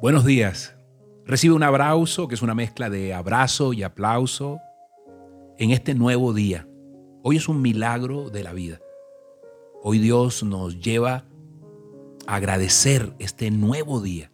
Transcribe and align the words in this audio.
Buenos 0.00 0.24
días. 0.24 0.74
Recibe 1.26 1.54
un 1.54 1.62
abrazo 1.62 2.26
que 2.26 2.34
es 2.34 2.40
una 2.40 2.54
mezcla 2.54 2.88
de 2.88 3.12
abrazo 3.12 3.74
y 3.74 3.82
aplauso 3.82 4.58
en 5.58 5.72
este 5.72 5.94
nuevo 5.94 6.32
día. 6.32 6.66
Hoy 7.22 7.36
es 7.36 7.50
un 7.50 7.60
milagro 7.60 8.30
de 8.30 8.42
la 8.42 8.54
vida. 8.54 8.80
Hoy 9.82 9.98
Dios 9.98 10.42
nos 10.42 10.80
lleva 10.80 11.24
a 12.26 12.36
agradecer 12.36 13.12
este 13.18 13.50
nuevo 13.50 14.00
día. 14.00 14.32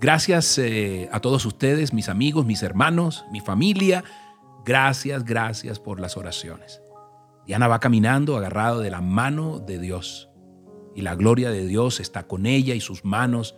Gracias 0.00 0.58
eh, 0.58 1.08
a 1.12 1.20
todos 1.20 1.46
ustedes, 1.46 1.94
mis 1.94 2.10
amigos, 2.10 2.44
mis 2.44 2.62
hermanos, 2.62 3.24
mi 3.32 3.40
familia. 3.40 4.04
Gracias, 4.66 5.24
gracias 5.24 5.80
por 5.80 5.98
las 5.98 6.18
oraciones. 6.18 6.82
Diana 7.46 7.68
va 7.68 7.80
caminando 7.80 8.36
agarrado 8.36 8.80
de 8.80 8.90
la 8.90 9.00
mano 9.00 9.60
de 9.60 9.78
Dios 9.78 10.28
y 10.94 11.00
la 11.00 11.14
gloria 11.14 11.48
de 11.48 11.66
Dios 11.66 12.00
está 12.00 12.26
con 12.26 12.44
ella 12.44 12.74
y 12.74 12.80
sus 12.82 13.02
manos 13.02 13.54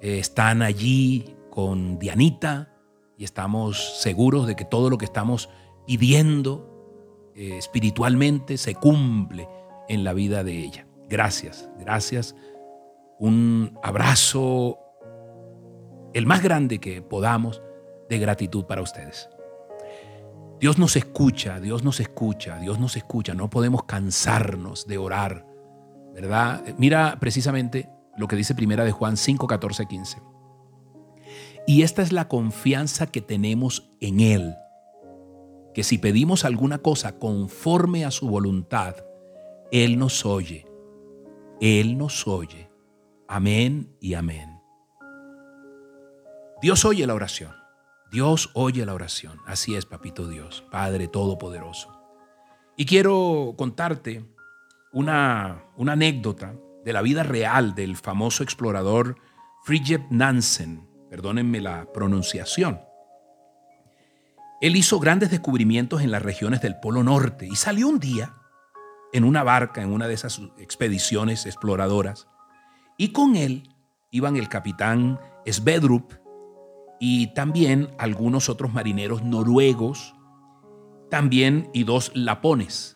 eh, 0.00 0.18
están 0.18 0.62
allí 0.62 1.36
con 1.50 1.98
Dianita 1.98 2.72
y 3.16 3.24
estamos 3.24 4.00
seguros 4.00 4.46
de 4.46 4.56
que 4.56 4.64
todo 4.64 4.90
lo 4.90 4.98
que 4.98 5.06
estamos 5.06 5.48
pidiendo 5.86 7.32
eh, 7.34 7.56
espiritualmente 7.56 8.58
se 8.58 8.74
cumple 8.74 9.48
en 9.88 10.04
la 10.04 10.12
vida 10.12 10.44
de 10.44 10.58
ella. 10.58 10.86
Gracias, 11.08 11.70
gracias. 11.78 12.34
Un 13.18 13.78
abrazo, 13.82 14.78
el 16.12 16.26
más 16.26 16.42
grande 16.42 16.78
que 16.78 17.00
podamos, 17.02 17.62
de 18.08 18.18
gratitud 18.18 18.64
para 18.64 18.82
ustedes. 18.82 19.28
Dios 20.60 20.78
nos 20.78 20.96
escucha, 20.96 21.60
Dios 21.60 21.84
nos 21.84 22.00
escucha, 22.00 22.58
Dios 22.58 22.78
nos 22.78 22.96
escucha. 22.96 23.34
No 23.34 23.50
podemos 23.50 23.84
cansarnos 23.84 24.86
de 24.86 24.98
orar, 24.98 25.46
¿verdad? 26.14 26.62
Mira 26.78 27.18
precisamente 27.20 27.90
lo 28.16 28.28
que 28.28 28.36
dice 28.36 28.54
Primera 28.54 28.84
de 28.84 28.92
Juan 28.92 29.16
5, 29.16 29.46
14, 29.46 29.86
15. 29.86 30.22
Y 31.66 31.82
esta 31.82 32.02
es 32.02 32.12
la 32.12 32.28
confianza 32.28 33.08
que 33.08 33.20
tenemos 33.20 33.90
en 34.00 34.20
Él, 34.20 34.54
que 35.74 35.82
si 35.82 35.98
pedimos 35.98 36.44
alguna 36.44 36.78
cosa 36.78 37.18
conforme 37.18 38.04
a 38.04 38.10
su 38.10 38.28
voluntad, 38.28 38.96
Él 39.72 39.98
nos 39.98 40.24
oye. 40.24 40.66
Él 41.60 41.98
nos 41.98 42.26
oye. 42.26 42.70
Amén 43.28 43.96
y 44.00 44.14
amén. 44.14 44.60
Dios 46.62 46.84
oye 46.84 47.06
la 47.06 47.14
oración. 47.14 47.54
Dios 48.12 48.50
oye 48.54 48.86
la 48.86 48.94
oración. 48.94 49.40
Así 49.46 49.74
es, 49.74 49.84
papito 49.84 50.28
Dios, 50.28 50.64
Padre 50.70 51.08
Todopoderoso. 51.08 51.92
Y 52.76 52.86
quiero 52.86 53.54
contarte 53.58 54.24
una, 54.92 55.64
una 55.76 55.92
anécdota 55.92 56.54
de 56.86 56.92
la 56.92 57.02
vida 57.02 57.24
real 57.24 57.74
del 57.74 57.96
famoso 57.96 58.44
explorador 58.44 59.16
Fridtjof 59.64 60.02
Nansen, 60.08 60.88
perdónenme 61.10 61.60
la 61.60 61.92
pronunciación. 61.92 62.80
Él 64.60 64.76
hizo 64.76 65.00
grandes 65.00 65.32
descubrimientos 65.32 66.02
en 66.02 66.12
las 66.12 66.22
regiones 66.22 66.62
del 66.62 66.78
Polo 66.78 67.02
Norte 67.02 67.44
y 67.44 67.56
salió 67.56 67.88
un 67.88 67.98
día 67.98 68.36
en 69.12 69.24
una 69.24 69.42
barca, 69.42 69.82
en 69.82 69.92
una 69.92 70.06
de 70.06 70.14
esas 70.14 70.40
expediciones 70.58 71.44
exploradoras, 71.44 72.28
y 72.96 73.08
con 73.08 73.34
él 73.34 73.74
iban 74.12 74.36
el 74.36 74.48
capitán 74.48 75.18
Svedrup 75.44 76.12
y 77.00 77.34
también 77.34 77.90
algunos 77.98 78.48
otros 78.48 78.72
marineros 78.72 79.24
noruegos, 79.24 80.14
también 81.10 81.68
y 81.74 81.82
dos 81.82 82.12
lapones 82.14 82.95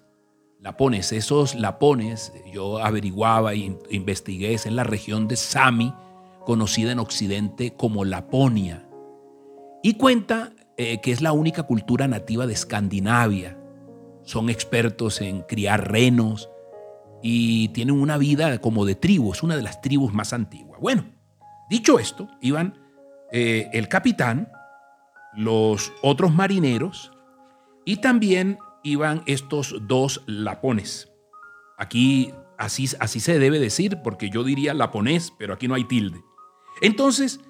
lapones. 0.60 1.12
Esos 1.12 1.54
lapones, 1.54 2.32
yo 2.52 2.78
averiguaba 2.78 3.54
e 3.54 3.76
investigué, 3.90 4.54
es 4.54 4.66
en 4.66 4.76
la 4.76 4.84
región 4.84 5.28
de 5.28 5.36
Sami, 5.36 5.94
conocida 6.44 6.92
en 6.92 6.98
Occidente 6.98 7.72
como 7.74 8.04
Laponia. 8.04 8.86
Y 9.82 9.94
cuenta 9.94 10.52
eh, 10.76 11.00
que 11.00 11.12
es 11.12 11.20
la 11.20 11.32
única 11.32 11.64
cultura 11.64 12.08
nativa 12.08 12.46
de 12.46 12.52
Escandinavia. 12.52 13.58
Son 14.22 14.50
expertos 14.50 15.20
en 15.20 15.42
criar 15.42 15.90
renos 15.90 16.50
y 17.22 17.68
tienen 17.68 18.00
una 18.00 18.18
vida 18.18 18.58
como 18.60 18.84
de 18.84 18.94
tribu, 18.94 19.32
es 19.32 19.42
una 19.42 19.56
de 19.56 19.62
las 19.62 19.80
tribus 19.80 20.12
más 20.12 20.32
antiguas. 20.32 20.80
Bueno, 20.80 21.04
dicho 21.68 21.98
esto, 21.98 22.28
iban 22.40 22.78
eh, 23.32 23.68
el 23.72 23.88
capitán, 23.88 24.50
los 25.34 25.92
otros 26.02 26.32
marineros 26.32 27.12
y 27.84 27.96
también 27.96 28.58
iban 28.82 29.22
estos 29.26 29.76
dos 29.86 30.22
lapones. 30.26 31.10
Aquí 31.78 32.32
así, 32.58 32.86
así 33.00 33.20
se 33.20 33.38
debe 33.38 33.58
decir, 33.58 33.98
porque 34.02 34.30
yo 34.30 34.44
diría 34.44 34.74
laponés, 34.74 35.32
pero 35.38 35.54
aquí 35.54 35.68
no 35.68 35.74
hay 35.74 35.84
tilde. 35.84 36.22
Entonces, 36.80 37.40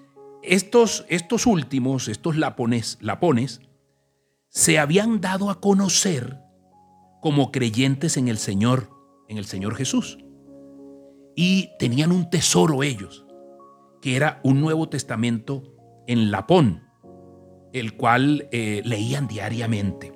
estos, 0.42 1.04
estos 1.08 1.46
últimos, 1.46 2.08
estos 2.08 2.36
lapones, 2.36 2.98
lapones, 3.00 3.60
se 4.48 4.78
habían 4.78 5.20
dado 5.20 5.50
a 5.50 5.60
conocer 5.60 6.38
como 7.20 7.52
creyentes 7.52 8.16
en 8.16 8.28
el 8.28 8.38
Señor, 8.38 8.90
en 9.28 9.38
el 9.38 9.44
Señor 9.44 9.74
Jesús. 9.74 10.18
Y 11.36 11.70
tenían 11.78 12.10
un 12.10 12.30
tesoro 12.30 12.82
ellos, 12.82 13.26
que 14.00 14.16
era 14.16 14.40
un 14.42 14.60
Nuevo 14.60 14.88
Testamento 14.88 15.62
en 16.06 16.30
lapón, 16.30 16.82
el 17.72 17.96
cual 17.96 18.48
eh, 18.50 18.82
leían 18.84 19.28
diariamente. 19.28 20.12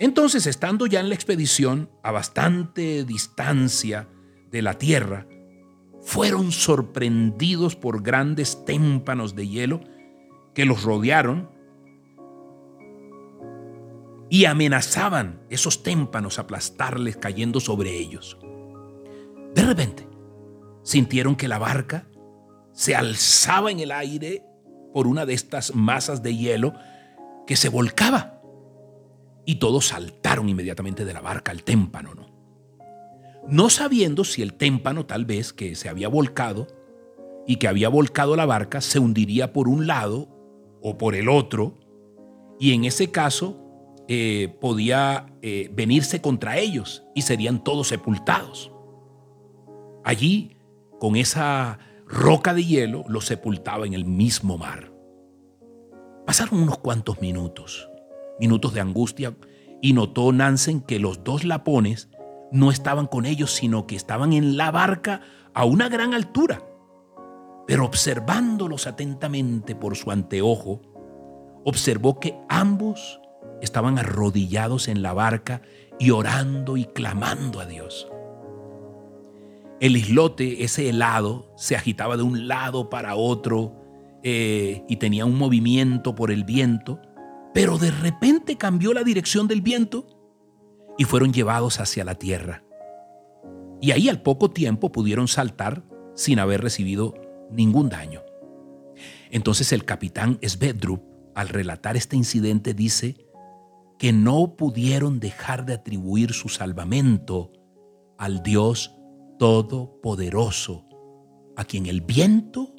Entonces, 0.00 0.46
estando 0.46 0.86
ya 0.86 0.98
en 1.00 1.10
la 1.10 1.14
expedición 1.14 1.90
a 2.02 2.10
bastante 2.10 3.04
distancia 3.04 4.08
de 4.50 4.62
la 4.62 4.78
Tierra, 4.78 5.26
fueron 6.00 6.52
sorprendidos 6.52 7.76
por 7.76 8.02
grandes 8.02 8.64
témpanos 8.64 9.36
de 9.36 9.46
hielo 9.46 9.80
que 10.54 10.64
los 10.64 10.84
rodearon 10.84 11.50
y 14.30 14.46
amenazaban 14.46 15.42
esos 15.50 15.82
témpanos 15.82 16.38
aplastarles 16.38 17.18
cayendo 17.18 17.60
sobre 17.60 17.94
ellos. 17.94 18.38
De 19.54 19.66
repente, 19.66 20.08
sintieron 20.82 21.36
que 21.36 21.46
la 21.46 21.58
barca 21.58 22.08
se 22.72 22.96
alzaba 22.96 23.70
en 23.70 23.80
el 23.80 23.92
aire 23.92 24.46
por 24.94 25.06
una 25.06 25.26
de 25.26 25.34
estas 25.34 25.74
masas 25.74 26.22
de 26.22 26.34
hielo 26.34 26.72
que 27.46 27.56
se 27.56 27.68
volcaba 27.68 28.39
y 29.44 29.56
todos 29.56 29.88
saltaron 29.88 30.48
inmediatamente 30.48 31.04
de 31.04 31.12
la 31.12 31.20
barca 31.20 31.50
al 31.50 31.62
témpano, 31.62 32.14
¿no? 32.14 32.30
No 33.48 33.70
sabiendo 33.70 34.24
si 34.24 34.42
el 34.42 34.54
témpano 34.54 35.06
tal 35.06 35.24
vez 35.24 35.52
que 35.52 35.74
se 35.74 35.88
había 35.88 36.08
volcado 36.08 36.68
y 37.46 37.56
que 37.56 37.68
había 37.68 37.88
volcado 37.88 38.36
la 38.36 38.46
barca 38.46 38.80
se 38.80 38.98
hundiría 38.98 39.52
por 39.52 39.66
un 39.66 39.86
lado 39.86 40.28
o 40.82 40.96
por 40.98 41.14
el 41.14 41.28
otro, 41.28 41.78
y 42.58 42.74
en 42.74 42.84
ese 42.84 43.10
caso 43.10 43.56
eh, 44.08 44.56
podía 44.60 45.26
eh, 45.42 45.70
venirse 45.72 46.20
contra 46.20 46.58
ellos 46.58 47.02
y 47.14 47.22
serían 47.22 47.64
todos 47.64 47.88
sepultados. 47.88 48.70
Allí, 50.04 50.56
con 50.98 51.16
esa 51.16 51.78
roca 52.06 52.54
de 52.54 52.64
hielo, 52.64 53.04
los 53.08 53.24
sepultaba 53.26 53.86
en 53.86 53.94
el 53.94 54.04
mismo 54.04 54.58
mar. 54.58 54.92
Pasaron 56.26 56.62
unos 56.62 56.78
cuantos 56.78 57.20
minutos 57.20 57.89
minutos 58.40 58.74
de 58.74 58.80
angustia 58.80 59.36
y 59.82 59.92
notó 59.92 60.32
Nansen 60.32 60.80
que 60.80 60.98
los 60.98 61.22
dos 61.22 61.44
lapones 61.44 62.08
no 62.50 62.70
estaban 62.70 63.06
con 63.06 63.26
ellos, 63.26 63.52
sino 63.52 63.86
que 63.86 63.96
estaban 63.96 64.32
en 64.32 64.56
la 64.56 64.70
barca 64.70 65.20
a 65.54 65.64
una 65.64 65.88
gran 65.88 66.14
altura. 66.14 66.66
Pero 67.66 67.84
observándolos 67.84 68.86
atentamente 68.86 69.76
por 69.76 69.96
su 69.96 70.10
anteojo, 70.10 70.82
observó 71.64 72.18
que 72.18 72.36
ambos 72.48 73.20
estaban 73.60 73.98
arrodillados 73.98 74.88
en 74.88 75.02
la 75.02 75.12
barca 75.12 75.62
y 75.98 76.10
orando 76.10 76.76
y 76.76 76.86
clamando 76.86 77.60
a 77.60 77.66
Dios. 77.66 78.08
El 79.80 79.96
islote, 79.96 80.64
ese 80.64 80.88
helado, 80.88 81.52
se 81.56 81.76
agitaba 81.76 82.16
de 82.16 82.22
un 82.22 82.48
lado 82.48 82.90
para 82.90 83.14
otro 83.14 83.76
eh, 84.22 84.84
y 84.88 84.96
tenía 84.96 85.24
un 85.24 85.38
movimiento 85.38 86.14
por 86.14 86.30
el 86.30 86.44
viento 86.44 87.00
pero 87.52 87.78
de 87.78 87.90
repente 87.90 88.56
cambió 88.56 88.92
la 88.92 89.02
dirección 89.02 89.48
del 89.48 89.60
viento 89.60 90.06
y 90.98 91.04
fueron 91.04 91.32
llevados 91.32 91.80
hacia 91.80 92.04
la 92.04 92.14
tierra. 92.14 92.64
Y 93.80 93.92
ahí 93.92 94.08
al 94.08 94.22
poco 94.22 94.50
tiempo 94.50 94.92
pudieron 94.92 95.26
saltar 95.26 95.84
sin 96.14 96.38
haber 96.38 96.60
recibido 96.60 97.14
ningún 97.50 97.88
daño. 97.88 98.22
Entonces 99.30 99.72
el 99.72 99.84
capitán 99.84 100.38
Svedrup, 100.42 101.02
al 101.34 101.48
relatar 101.48 101.96
este 101.96 102.16
incidente, 102.16 102.74
dice 102.74 103.16
que 103.98 104.12
no 104.12 104.56
pudieron 104.56 105.20
dejar 105.20 105.64
de 105.64 105.74
atribuir 105.74 106.32
su 106.32 106.48
salvamento 106.48 107.52
al 108.18 108.42
Dios 108.42 108.96
Todopoderoso, 109.38 110.86
a 111.56 111.64
quien 111.64 111.86
el 111.86 112.02
viento 112.02 112.74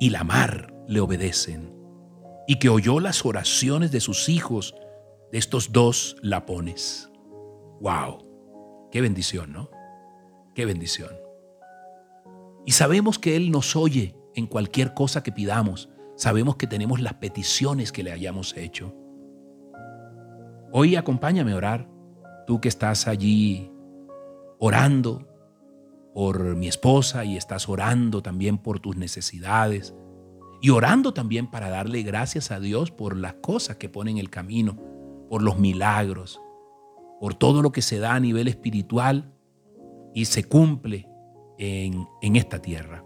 y 0.00 0.10
la 0.10 0.24
mar 0.24 0.74
le 0.88 0.98
obedecen 0.98 1.77
y 2.48 2.58
que 2.58 2.70
oyó 2.70 2.98
las 2.98 3.26
oraciones 3.26 3.92
de 3.92 4.00
sus 4.00 4.30
hijos, 4.30 4.74
de 5.30 5.36
estos 5.36 5.70
dos 5.70 6.16
lapones. 6.22 7.10
¡Wow! 7.82 8.88
¡Qué 8.90 9.02
bendición, 9.02 9.52
¿no? 9.52 9.70
¡Qué 10.54 10.64
bendición! 10.64 11.10
Y 12.64 12.72
sabemos 12.72 13.18
que 13.18 13.36
Él 13.36 13.50
nos 13.50 13.76
oye 13.76 14.16
en 14.34 14.46
cualquier 14.46 14.94
cosa 14.94 15.22
que 15.22 15.30
pidamos, 15.30 15.90
sabemos 16.16 16.56
que 16.56 16.66
tenemos 16.66 17.00
las 17.00 17.14
peticiones 17.14 17.92
que 17.92 18.02
le 18.02 18.12
hayamos 18.12 18.56
hecho. 18.56 18.94
Hoy 20.72 20.96
acompáñame 20.96 21.52
a 21.52 21.56
orar, 21.56 21.90
tú 22.46 22.62
que 22.62 22.68
estás 22.68 23.08
allí 23.08 23.70
orando 24.58 25.28
por 26.14 26.56
mi 26.56 26.66
esposa 26.66 27.26
y 27.26 27.36
estás 27.36 27.68
orando 27.68 28.22
también 28.22 28.56
por 28.56 28.80
tus 28.80 28.96
necesidades 28.96 29.94
y 30.60 30.70
orando 30.70 31.14
también 31.14 31.50
para 31.50 31.70
darle 31.70 32.02
gracias 32.02 32.50
a 32.50 32.60
Dios 32.60 32.90
por 32.90 33.16
las 33.16 33.34
cosas 33.34 33.76
que 33.76 33.88
pone 33.88 34.10
en 34.10 34.18
el 34.18 34.30
camino, 34.30 34.78
por 35.28 35.42
los 35.42 35.58
milagros, 35.58 36.40
por 37.20 37.34
todo 37.34 37.62
lo 37.62 37.72
que 37.72 37.82
se 37.82 37.98
da 37.98 38.14
a 38.14 38.20
nivel 38.20 38.48
espiritual 38.48 39.32
y 40.14 40.24
se 40.24 40.44
cumple 40.44 41.08
en, 41.58 42.06
en 42.22 42.36
esta 42.36 42.60
tierra. 42.60 43.04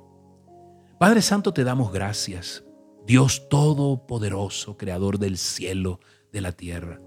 Padre 0.98 1.20
Santo, 1.20 1.52
te 1.52 1.64
damos 1.64 1.92
gracias, 1.92 2.64
Dios 3.06 3.48
Todopoderoso, 3.48 4.76
Creador 4.76 5.18
del 5.18 5.36
cielo, 5.36 6.00
de 6.32 6.40
la 6.40 6.52
tierra. 6.52 7.00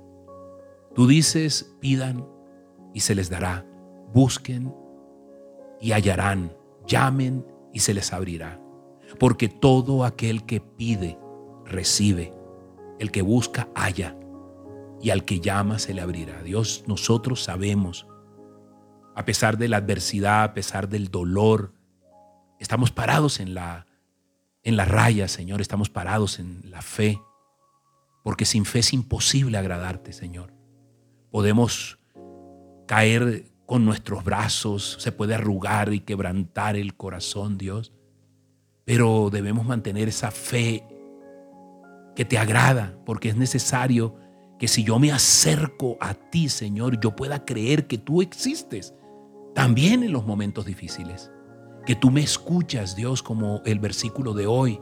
Tú 0.94 1.08
dices, 1.08 1.76
pidan 1.80 2.28
y 2.94 3.02
se 3.02 3.16
les 3.16 3.30
dará, 3.30 3.66
busquen 4.14 4.74
y 5.82 5.92
hallarán, 5.92 6.56
llamen 6.88 7.46
y 7.74 7.80
se 7.80 7.94
les 7.94 8.14
abrirá. 8.14 8.65
Porque 9.20 9.50
todo 9.50 10.04
aquel 10.04 10.46
que 10.46 10.60
pide, 10.62 11.18
recibe, 11.66 12.34
el 13.00 13.12
que 13.12 13.22
busca, 13.22 13.68
halla, 13.76 14.18
y 15.02 15.10
al 15.10 15.26
que 15.26 15.40
llama 15.40 15.80
se 15.80 15.94
le 15.94 16.02
abrirá. 16.02 16.42
Dios, 16.44 16.84
nosotros 16.88 17.44
sabemos, 17.44 18.08
a 19.16 19.26
pesar 19.26 19.58
de 19.58 19.68
la 19.68 19.78
adversidad, 19.78 20.44
a 20.44 20.54
pesar 20.54 20.90
del 20.90 21.10
dolor, 21.10 21.74
estamos 22.60 22.92
parados 22.92 23.40
en 23.40 23.54
la, 23.54 23.86
en 24.64 24.78
la 24.78 24.86
raya, 24.86 25.28
Señor, 25.28 25.62
estamos 25.62 25.90
parados 25.90 26.40
en 26.40 26.70
la 26.70 26.82
fe, 26.82 27.22
porque 28.24 28.46
sin 28.46 28.66
fe 28.66 28.80
es 28.80 28.94
imposible 28.94 29.58
agradarte, 29.58 30.12
Señor. 30.12 30.54
Podemos 31.30 32.00
caer 32.88 33.52
con 33.66 33.86
nuestros 33.86 34.24
brazos, 34.24 34.98
se 35.00 35.12
puede 35.12 35.36
arrugar 35.36 35.94
y 35.94 36.00
quebrantar 36.00 36.76
el 36.76 36.96
corazón, 36.96 37.58
Dios, 37.58 37.94
pero 38.86 39.30
debemos 39.32 39.66
mantener 39.66 40.08
esa 40.08 40.32
fe 40.32 40.88
que 42.16 42.24
te 42.24 42.38
agrada, 42.38 42.98
porque 43.06 43.30
es 43.30 43.36
necesario 43.36 44.16
que 44.58 44.68
si 44.68 44.84
yo 44.84 45.00
me 45.00 45.12
acerco 45.12 45.98
a 46.00 46.14
ti, 46.14 46.48
Señor, 46.48 47.00
yo 47.02 47.16
pueda 47.16 47.44
creer 47.44 47.88
que 47.88 47.98
tú 47.98 48.22
existes, 48.22 48.94
también 49.54 50.04
en 50.04 50.14
los 50.14 50.26
momentos 50.26 50.66
difíciles, 50.66 51.32
que 51.86 51.96
tú 51.96 52.10
me 52.10 52.22
escuchas, 52.22 52.96
Dios, 52.96 53.22
como 53.22 53.62
el 53.66 53.80
versículo 53.80 54.34
de 54.34 54.48
hoy. 54.48 54.80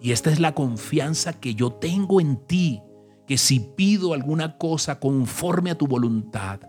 Y 0.00 0.12
esta 0.12 0.30
es 0.30 0.40
la 0.40 0.54
confianza 0.54 1.34
que 1.34 1.54
yo 1.54 1.72
tengo 1.72 2.20
en 2.20 2.36
ti, 2.46 2.82
que 3.26 3.38
si 3.38 3.60
pido 3.60 4.12
alguna 4.12 4.58
cosa 4.58 5.00
conforme 5.00 5.70
a 5.70 5.78
tu 5.78 5.86
voluntad, 5.86 6.60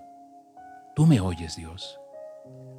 tú 0.96 1.06
me 1.06 1.20
oyes, 1.20 1.56
Dios. 1.56 2.00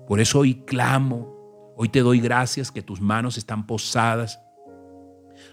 Por 0.06 0.20
eso 0.20 0.40
hoy 0.40 0.54
clamo, 0.64 1.35
hoy 1.76 1.88
te 1.88 2.00
doy 2.00 2.20
gracias 2.20 2.72
que 2.72 2.82
tus 2.82 3.00
manos 3.00 3.38
están 3.38 3.66
posadas 3.66 4.40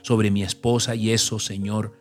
sobre 0.02 0.32
mi 0.32 0.42
esposa 0.42 0.96
y 0.96 1.12
eso, 1.12 1.38
Señor, 1.40 1.94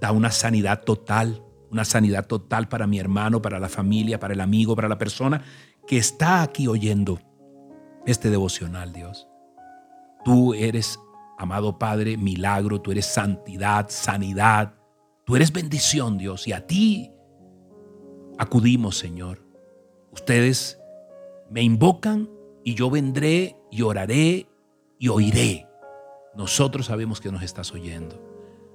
da 0.00 0.12
una 0.12 0.30
sanidad 0.30 0.84
total, 0.84 1.42
una 1.70 1.84
sanidad 1.84 2.26
total 2.26 2.68
para 2.68 2.86
mi 2.86 2.98
hermano, 2.98 3.42
para 3.42 3.58
la 3.58 3.68
familia, 3.68 4.20
para 4.20 4.34
el 4.34 4.40
amigo, 4.40 4.76
para 4.76 4.88
la 4.88 4.98
persona 4.98 5.42
que 5.86 5.96
está 5.96 6.42
aquí 6.42 6.68
oyendo 6.68 7.18
este 8.06 8.30
devocional, 8.30 8.92
Dios. 8.92 9.26
Tú 10.24 10.54
eres, 10.54 10.98
amado 11.38 11.78
Padre, 11.78 12.16
milagro, 12.16 12.80
tú 12.80 12.92
eres 12.92 13.06
santidad, 13.06 13.86
sanidad, 13.88 14.74
Tú 15.26 15.34
eres 15.34 15.52
bendición, 15.52 16.18
Dios, 16.18 16.46
y 16.46 16.52
a 16.52 16.68
ti 16.68 17.10
acudimos, 18.38 18.96
Señor. 18.96 19.42
Ustedes 20.12 20.80
me 21.50 21.62
invocan 21.62 22.30
y 22.66 22.74
yo 22.74 22.90
vendré 22.90 23.56
y 23.70 23.82
oraré 23.82 24.48
y 24.98 25.06
oiré. 25.06 25.68
Nosotros 26.34 26.86
sabemos 26.86 27.20
que 27.20 27.30
nos 27.30 27.44
estás 27.44 27.72
oyendo. 27.72 28.20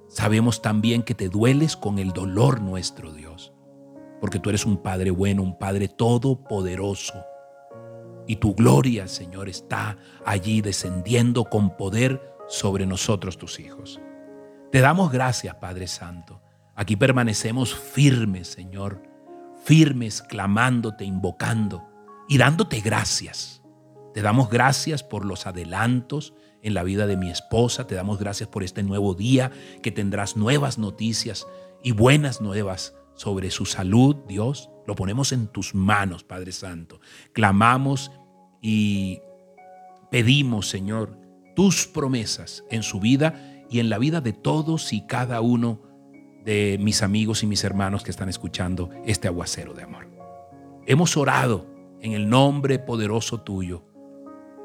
Sabemos 0.08 0.62
también 0.62 1.02
que 1.02 1.14
te 1.14 1.28
dueles 1.28 1.76
con 1.76 1.98
el 1.98 2.12
dolor 2.12 2.62
nuestro, 2.62 3.12
Dios, 3.12 3.52
porque 4.18 4.38
tú 4.38 4.48
eres 4.48 4.64
un 4.64 4.78
Padre 4.78 5.10
bueno, 5.10 5.42
un 5.42 5.58
Padre 5.58 5.88
todopoderoso. 5.88 7.12
Y 8.26 8.36
tu 8.36 8.54
gloria, 8.54 9.08
Señor, 9.08 9.50
está 9.50 9.98
allí 10.24 10.62
descendiendo 10.62 11.44
con 11.44 11.76
poder 11.76 12.34
sobre 12.48 12.86
nosotros, 12.86 13.36
tus 13.36 13.60
hijos. 13.60 14.00
Te 14.70 14.80
damos 14.80 15.12
gracias, 15.12 15.54
Padre 15.56 15.86
Santo. 15.86 16.40
Aquí 16.74 16.96
permanecemos 16.96 17.74
firmes, 17.74 18.48
Señor, 18.48 19.02
firmes, 19.66 20.22
clamándote, 20.22 21.04
invocando 21.04 21.86
y 22.26 22.38
dándote 22.38 22.80
gracias. 22.80 23.61
Te 24.14 24.22
damos 24.22 24.50
gracias 24.50 25.02
por 25.02 25.24
los 25.24 25.46
adelantos 25.46 26.34
en 26.62 26.74
la 26.74 26.82
vida 26.82 27.06
de 27.06 27.16
mi 27.16 27.30
esposa. 27.30 27.86
Te 27.86 27.94
damos 27.94 28.18
gracias 28.18 28.48
por 28.48 28.62
este 28.62 28.82
nuevo 28.82 29.14
día 29.14 29.50
que 29.82 29.90
tendrás 29.90 30.36
nuevas 30.36 30.78
noticias 30.78 31.46
y 31.82 31.92
buenas 31.92 32.40
nuevas 32.40 32.94
sobre 33.14 33.50
su 33.50 33.66
salud, 33.66 34.16
Dios. 34.28 34.70
Lo 34.86 34.94
ponemos 34.94 35.32
en 35.32 35.48
tus 35.48 35.74
manos, 35.74 36.24
Padre 36.24 36.52
Santo. 36.52 37.00
Clamamos 37.32 38.10
y 38.60 39.20
pedimos, 40.10 40.68
Señor, 40.68 41.16
tus 41.54 41.86
promesas 41.86 42.64
en 42.70 42.82
su 42.82 43.00
vida 43.00 43.64
y 43.70 43.80
en 43.80 43.88
la 43.88 43.98
vida 43.98 44.20
de 44.20 44.32
todos 44.32 44.92
y 44.92 45.06
cada 45.06 45.40
uno 45.40 45.80
de 46.44 46.78
mis 46.80 47.02
amigos 47.02 47.42
y 47.42 47.46
mis 47.46 47.64
hermanos 47.64 48.02
que 48.02 48.10
están 48.10 48.28
escuchando 48.28 48.90
este 49.06 49.28
aguacero 49.28 49.74
de 49.74 49.84
amor. 49.84 50.10
Hemos 50.86 51.16
orado 51.16 51.66
en 52.00 52.12
el 52.12 52.28
nombre 52.28 52.78
poderoso 52.78 53.40
tuyo. 53.40 53.84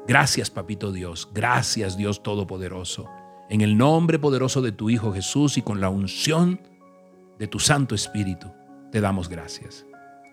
Gracias, 0.08 0.48
Papito 0.48 0.90
Dios. 0.90 1.28
Gracias, 1.34 1.98
Dios 1.98 2.22
Todopoderoso. 2.22 3.10
En 3.50 3.60
el 3.60 3.76
nombre 3.76 4.18
poderoso 4.18 4.62
de 4.62 4.72
tu 4.72 4.88
Hijo 4.88 5.12
Jesús 5.12 5.58
y 5.58 5.62
con 5.62 5.82
la 5.82 5.90
unción 5.90 6.58
de 7.38 7.46
tu 7.46 7.58
Santo 7.58 7.94
Espíritu, 7.94 8.50
te 8.90 9.02
damos 9.02 9.28
gracias. 9.28 9.84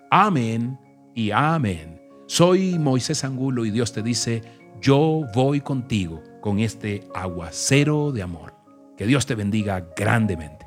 Amén 0.09 0.79
y 1.13 1.31
amén. 1.31 2.01
Soy 2.25 2.79
Moisés 2.79 3.25
Angulo 3.25 3.65
y 3.65 3.71
Dios 3.71 3.91
te 3.91 4.01
dice, 4.01 4.43
yo 4.79 5.25
voy 5.33 5.59
contigo 5.59 6.23
con 6.41 6.59
este 6.59 7.05
aguacero 7.13 8.13
de 8.13 8.23
amor. 8.23 8.53
Que 8.95 9.05
Dios 9.05 9.25
te 9.25 9.35
bendiga 9.35 9.89
grandemente. 9.97 10.64